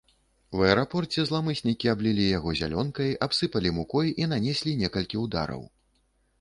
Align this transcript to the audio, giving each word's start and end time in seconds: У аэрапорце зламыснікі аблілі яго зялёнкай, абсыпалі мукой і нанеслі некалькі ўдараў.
У 0.59 0.61
аэрапорце 0.69 1.25
зламыснікі 1.31 1.91
аблілі 1.93 2.25
яго 2.37 2.55
зялёнкай, 2.61 3.13
абсыпалі 3.29 3.75
мукой 3.79 4.07
і 4.25 4.33
нанеслі 4.35 4.77
некалькі 4.85 5.25
ўдараў. 5.29 5.63